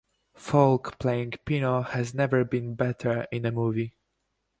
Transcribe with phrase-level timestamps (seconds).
[0.33, 3.93] Falk, playing Pino, has never been better in a movie.